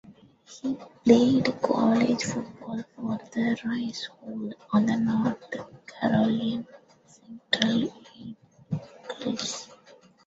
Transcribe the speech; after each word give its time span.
He 0.45 0.75
played 1.05 1.61
college 1.61 2.23
football 2.23 2.83
for 2.95 3.19
the 3.31 3.55
Rice 3.63 4.09
Owls 4.27 4.53
and 4.73 4.89
the 4.89 4.97
North 4.97 5.51
Carolina 5.85 6.65
Central 7.05 7.91
Eagles. 9.21 9.69